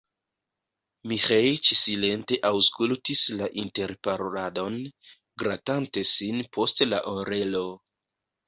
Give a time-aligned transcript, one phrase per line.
[1.09, 4.81] Miĥeiĉ silente aŭskultis la interparoladon,
[5.45, 7.67] gratante sin post la orelo.